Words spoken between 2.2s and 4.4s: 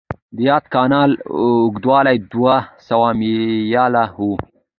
دوه سوه میله و.